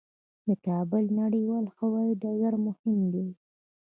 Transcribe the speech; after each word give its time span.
د 0.47 0.49
کابل 0.67 1.03
نړیوال 1.21 1.65
هوايي 1.77 2.13
ډګر 2.21 2.53
مهم 2.67 2.99
دی 3.13 3.27